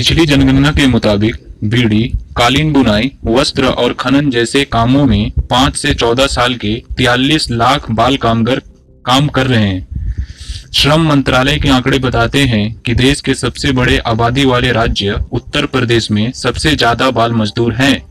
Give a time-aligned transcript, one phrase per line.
[0.00, 1.34] पिछली जनगणना के मुताबिक,
[1.64, 2.02] बीड़ी,
[2.36, 7.90] कालीन बुनाई, वस्त्र और खनन जैसे कामों में पाँच से चौदह साल के तियालीस लाख
[7.90, 8.62] बाल कामगार
[9.04, 13.98] काम कर रहे हैं। श्रम मंत्रालय के आंकड़े बताते हैं कि देश के सबसे बड़े
[14.06, 18.02] आबादी वाले राज्य उत्तर प्रदेश में सबसे ज़्यादा बाल मजदूर हैं,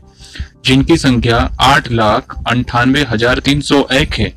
[0.64, 4.32] जिनकी संख्या आठ लाख अंठानवे हज़ार तीन सौ एक है।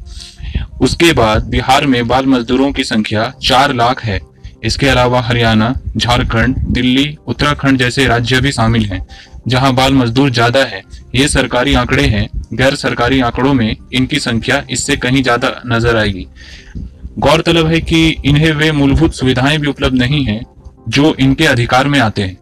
[0.82, 4.20] उसके बाद बिहार में बाल मजदूरों की संख्या चार लाख है।
[4.64, 9.02] इसके अलावा हरियाणा, झारखंड, दिल्ली, उत्तराखंड जैसे राज्य भी शामिल हैं,
[9.48, 10.82] जहाँ बाल मजदूर ज़्यादा है।
[11.16, 16.28] ये सरकारी आंकड़े हैं, गैर सरकारी आंकड़ों में इनकी संख्या इससे कहीं ज़्यादा नज़र आएगी।
[17.20, 20.42] गौरतलब है कि इन्हें वे मूलभूत सुविधाएँ भी उपलब्ध नहीं हैं,
[20.90, 22.38] जो इनके अधिकार में आते हैं।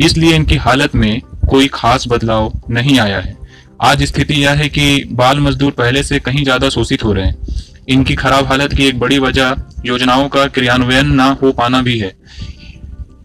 [0.00, 1.20] इसलिए इनकी हालत में
[1.50, 3.36] कोई खास बदलाव नहीं आया है।
[3.82, 7.68] आज स्थिति यह है कि बाल मजदूर पहले से कहीं ज़्यादा शोषित हो रहे हैं।
[7.88, 12.16] इनकी खराब हालत की एक बड़ी वजह योजनाओं का क्रियान्वयन न हो पाना भी है।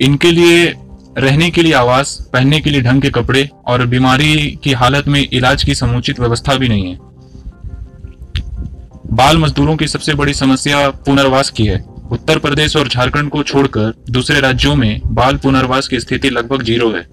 [0.02, 0.73] इनके लिए
[1.17, 5.28] रहने के लिए आवास, पहनने के लिए ढंग के कपड़े और बीमारी की हालत में
[5.34, 7.00] इलाज की समुचित व्यवस्था भी नहीं है।
[9.12, 13.94] बाल मजदूरों की सबसे बड़ी समस्या पुनर्वास की है। उत्तर प्रदेश और झारखंड को छोड़कर
[14.09, 17.08] दूसरे राज्यों में बाल पुनर्वास की स्थिति लगभग ज़ीरो है।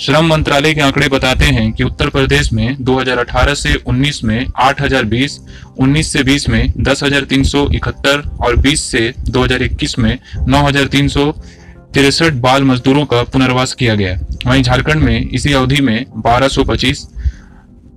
[0.00, 5.40] श्रम मंत्रालय के आंकड़े बताते हैं कि उत्तर प्रदेश में 2018 से 19 में 8020,
[5.78, 13.72] 19 से 20 में 10,371 और 20 से 2021 में 9,363 बाल मजदूरों का पुनर्वास
[13.72, 17.08] किया गया। वहीं झारखंड में इसी अवधि में 1225,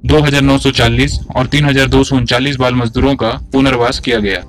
[0.05, 1.65] 2,940 और तीन
[2.59, 4.41] बाल मजदूरों का पुनर्वास किया गया।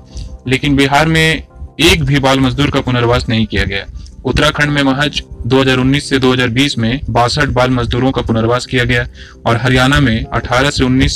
[0.48, 1.42] लेकिन बिहार में
[1.80, 3.84] एक भी बाल मजदूर का पुनर्वास नहीं किया गया।
[4.24, 9.06] उत्तराखंड में महज 2019 से 2020 में बासठ बाल मजदूरों का पुनर्वास किया गया
[9.46, 11.12] और हरियाणा में 18 से 19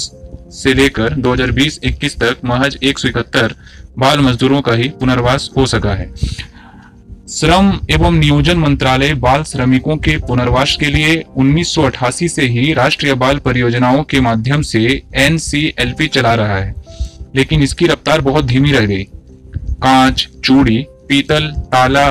[0.54, 3.54] से लेकर 2020-21 तक महज एक सौ इकहत्तर
[3.98, 6.12] बाल मजदूरों का ही पुनर्वास हो सका है।
[7.30, 13.38] श्रम एवं नियोजन मंत्रालय बाल श्रमिकों के पुनर्वास के लिए 1988 से ही राष्ट्रीय बाल
[13.38, 14.80] परियोजनाओं के माध्यम से
[15.16, 16.74] एनसीएलपी चला रहा है,
[17.36, 22.06] लेकिन इसकी रफ्तार बहुत धीमी रह गई। कांच, चूड़ी, पीतल, ताला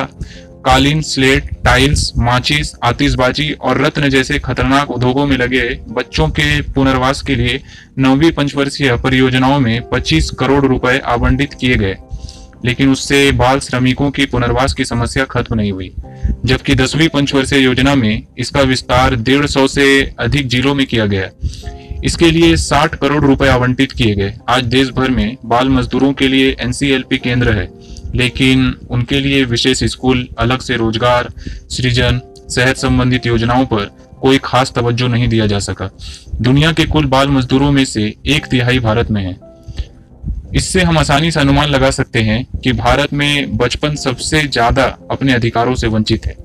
[0.66, 7.22] कालीन, स्लेट, टाइल्स, माचिस, आतिशबाजी और रत्न जैसे खतरनाक उद्योगों में लगे बच्चों के पुनर्वास
[7.22, 7.60] के लिए
[7.98, 11.96] नौवीं पंचवर्षीय परियोजनाओं में 25 करोड़ रुपए आवंटित किए गए।
[12.64, 15.94] लेकिन उससे बाल श्रमिकों की पुनर्वास की समस्या खत्म नहीं हुई,
[16.44, 21.30] जबकि दसवीं पंचवर्षीय योजना में इसका विस्तार डेढ़ सौ से अधिक जिलों में किया गया।
[22.04, 26.28] इसके लिए 60 करोड़ रुपए आवंटित किए गए। आज देश भर में बाल मजदूरों के
[26.28, 31.32] लिए एनसीएलपी केंद्र है। लेकिन उनके लिए विशेष स्कूल, अलग से रोज़गार,
[31.70, 35.90] सृजन, सेहत संबंधित योजनाओं पर कोई खास तवज्जो नहीं दिया जा सका।
[36.40, 39.54] दुनिया के कुल बाल मजदूरों में से एक तिहाई भारत में है।
[40.54, 45.32] इससे हम आसानी से अनुमान लगा सकते हैं कि भारत में बचपन सबसे ज़्यादा अपने
[45.32, 46.36] अधिकारों से वंचित है।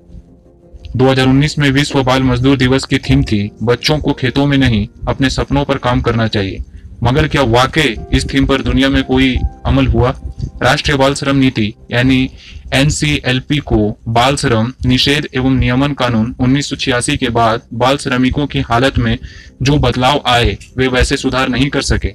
[0.98, 5.30] 2019 में विश्व बाल मजदूर दिवस की थीम थी, बच्चों को खेतों में नहीं, अपने
[5.30, 6.64] सपनों पर काम करना चाहिए।
[7.04, 10.20] मगर क्या वाकई इस थीम पर दुनिया में कोई अमल हुआ?
[10.64, 12.30] राष्ट्रीय बाल श्रम नीति यानी
[12.74, 18.48] एनसीएलपी को बाल श्रम निषेध एवं नियमन कानून उन्नीस सौ छियासी के बाद बाल श्रमिकों
[18.48, 19.18] की हालत में
[19.62, 22.14] जो बदलाव आए वे वैसे सुधार नहीं कर सके।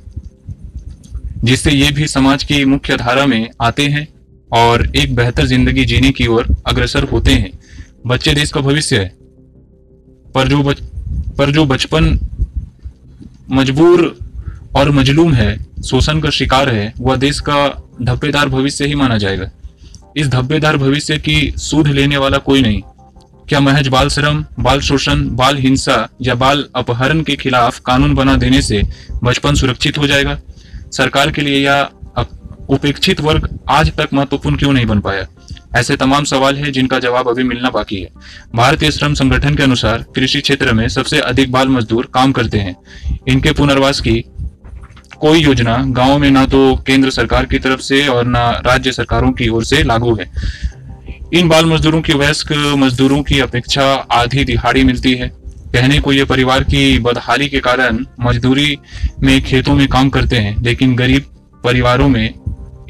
[1.45, 4.09] जिससे ये भी समाज की मुख्य धारा में आते हैं
[4.53, 7.51] और एक बेहतर ज़िंदगी जीने की ओर अग्रसर होते हैं।
[8.07, 9.13] बच्चे देश का भविष्य है।
[10.35, 10.81] पर जो बच,
[11.39, 12.19] पर जो बचपन
[13.51, 14.19] मजबूर
[14.77, 19.51] और मजलूम है शोषण का शिकार है वह देश का धब्बेदार भविष्य ही माना जाएगा।
[20.17, 22.81] इस धब्बेदार भविष्य की सूद लेने वाला कोई नहीं।
[23.49, 28.37] क्या महज बाल श्रम, बाल शोषण, बाल हिंसा या बाल अपहरण के खिलाफ कानून बना
[28.37, 28.83] देने से
[29.25, 30.39] बचपन सुरक्षित हो जाएगा?
[30.93, 31.89] सरकार के लिए यह
[32.69, 35.27] उपेक्षित वर्ग आज तक महत्वपूर्ण क्यों नहीं बन पाया?
[35.77, 38.11] ऐसे तमाम सवाल है जिनका जवाब अभी मिलना बाकी है।
[38.55, 42.77] भारतीय श्रम संगठन के अनुसार कृषि क्षेत्र में सबसे अधिक बाल मजदूर काम करते हैं।
[43.29, 44.25] इनके पुनर्वास की
[45.25, 49.31] कोई योजना गाँव में ना तो केंद्र सरकार की तरफ़ से और ना राज्य सरकारों
[49.33, 50.31] की ओर से लागू है।
[51.33, 55.29] इन बाल मजदूरों की वयस्क मजदूरों की अपेक्षा आधी दिहाड़ी मिलती है।
[55.73, 58.77] कहने को ये परिवार की बदहाली के कारण मजदूरी
[59.23, 61.31] में खेतों में काम करते हैं, लेकिन गरीब
[61.65, 62.35] परिवारों में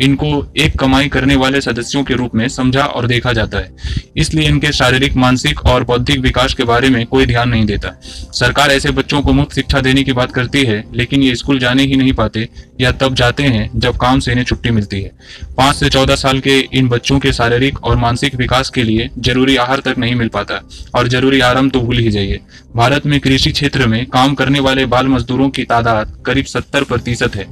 [0.00, 3.73] इनको एक कमाई करने वाले सदस्यों के रूप में समझा और देखा जाता है।
[4.17, 7.94] इसलिए इनके शारीरिक, मानसिक और बौद्धिक विकास के बारे में कोई ध्यान नहीं देता।
[8.32, 11.82] सरकार ऐसे बच्चों को मुफ़्त शिक्षा देने की बात करती है, लेकिन ये स्कूल जाने
[11.82, 12.49] ही नहीं पाते
[12.81, 15.12] या तब जाते हैं जब काम से इन्हें छुट्टी मिलती है।
[15.56, 19.56] पाँच से चौदह साल के इन बच्चों के शारीरिक और मानसिक विकास के लिए ज़रूरी
[19.56, 20.61] आहार तक नहीं मिल पाता
[20.94, 22.41] और ज़रूरी आराम तो भूल ही जाइए।
[22.75, 27.35] भारत में कृषि क्षेत्र में काम करने वाले बाल मजदूरों की तादाद करीब सत्तर प्रतिशत
[27.37, 27.47] है।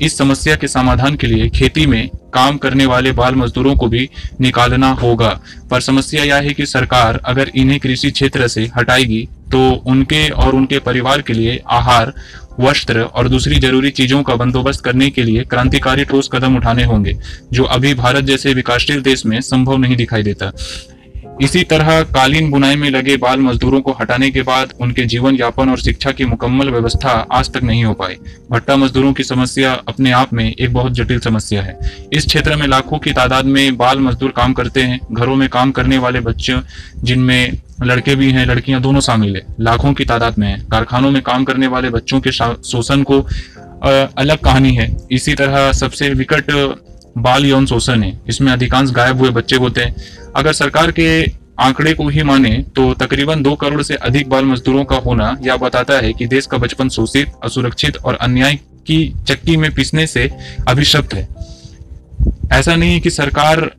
[0.00, 4.08] इस समस्या के समाधान के लिए खेती में काम करने वाले बाल मजदूरों को भी
[4.40, 5.28] निकालना होगा।
[5.70, 10.54] पर समस्या यह है कि सरकार अगर इन्हें कृषि क्षेत्र से हटाएगी तो उनके और
[10.54, 12.12] उनके परिवार के लिए आहार,
[12.60, 17.16] वस्त्र और दूसरी ज़रूरी चीज़ों का बंदोबस्त करने के लिए क्रांतिकारी ठोस कदम उठाने होंगे,
[17.52, 20.52] जो अभी भारत जैसे विकासशील देश में संभव नहीं दिखाई देता।
[21.42, 25.70] इसी तरह कालीन बुनाई में लगे बाल मजदूरों को हटाने के बाद उनके जीवन यापन
[25.70, 28.16] और शिक्षा की मुकम्मल व्यवस्था आज तक नहीं हो पाई।
[28.50, 31.78] भट्टा मजदूरों की समस्या अपने आप में एक बहुत जटिल समस्या है।
[32.12, 35.72] इस क्षेत्र में लाखों की तादाद में बाल मजदूर काम करते हैं। घरों में काम
[35.72, 36.56] करने वाले बच्चे,
[36.98, 37.52] जिनमें
[37.82, 41.44] लड़के भी हैं, लड़कियाँ दोनों शामिल है। लाखों की तादाद में है। कारखानों में काम
[41.44, 43.20] करने वाले बच्चों के शोषण को
[44.18, 46.50] अलग कहानी है। इसी तरह सबसे विकट
[47.18, 49.94] बाल यौन शोषण है। इसमें अधिकांश गायब हुए बच्चे होते हैं।
[50.36, 51.08] अगर सरकार के
[51.60, 55.56] आंकड़े को ही माने तो तकरीबन दो करोड़ से अधिक बाल मजदूरों का होना यह
[55.56, 58.54] बताता है कि देश का बचपन शोषित, असुरक्षित और अन्याय
[58.86, 60.30] की चक्की में पिसने से
[60.68, 61.28] अभिशप्त है।
[62.52, 63.70] ऐसा नहीं कि सरकार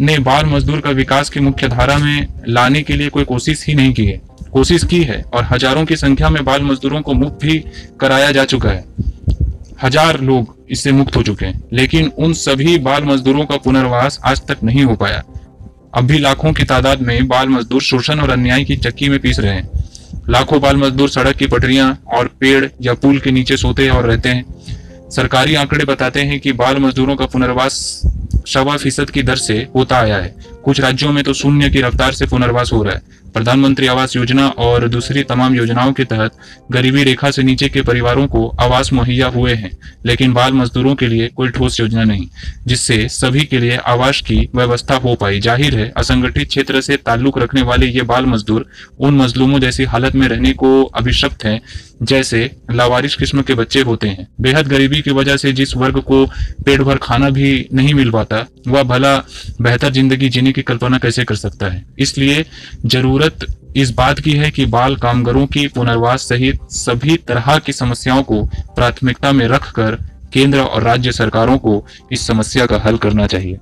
[0.00, 3.74] ने बाल मजदूर का विकास की मुख्य धारा में लाने के लिए कोई कोशिश ही
[3.74, 4.20] नहीं की है।
[4.52, 7.58] कोशिश की है और हज़ारों की संख्या में बाल मजदूरों को मुक्त भी
[8.00, 8.84] कराया जा चुका है।
[9.82, 14.40] हज़ार लोग इससे मुक्त हो चुके हैं। लेकिन उन सभी बाल मजदूरों का पुनर्वास आज
[14.48, 15.24] तक नहीं हो पाया।
[15.94, 19.38] अब भी लाखों की तादाद में बाल मजदूर शोषण और अन्याय की चक्की में पीस
[19.40, 19.70] रहे हैं।
[20.28, 24.28] लाखों बाल मजदूर सड़क की पटरियाँ और पेड़ या पुल के नीचे सोते और रहते
[24.28, 24.44] हैं।
[25.10, 28.02] सरकारी आंकड़े बताते हैं कि बाल मजदूरों का पुनर्वास
[28.46, 30.34] सवा फ़ीसद की दर से होता आया है।
[30.64, 33.02] कुछ राज्यों में तो शून्य की रफ्तार से पुनर्वास हो रहा है।
[33.38, 36.38] प्रधानमंत्री आवास योजना और दूसरी तमाम योजनाओं के तहत
[36.72, 39.70] गरीबी रेखा से नीचे के परिवारों को आवास मुहैया हुए हैं,
[40.06, 42.26] लेकिन बाल मजदूरों के लिए कोई ठोस योजना नहीं,
[42.66, 47.38] जिससे सभी के लिए आवास की व्यवस्था हो पाई। ज़ाहिर है, असंगठित क्षेत्र से ताल्लुक
[47.38, 48.66] रखने वाले ये बाल मजदूर
[48.98, 51.60] उन मजलूमों जैसी हालत में रहने को अभिशप्त हैं,
[52.02, 56.24] जैसे लावारिश किस्म के बच्चे होते हैं। बेहद गरीबी की वजह से जिस वर्ग को
[56.64, 59.16] पेट भर खाना भी नहीं मिल पाता, वह भला
[59.60, 61.84] बेहतर ज़िंदगी जीने की कल्पना कैसे कर सकता है?
[61.98, 62.44] इसलिए
[63.28, 68.22] ज़रूरत इस बात की है कि बाल कामगारों की पुनर्वास सहित सभी तरह की समस्याओं
[68.22, 68.42] को
[68.76, 69.96] प्राथमिकता में रखकर
[70.32, 73.58] केंद्र और राज्य सरकारों को इस समस्या का हल करना चाहिए।